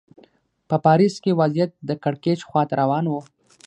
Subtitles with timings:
[0.69, 3.13] په پاریس کې وضعیت د کړکېچ خوا ته روان و.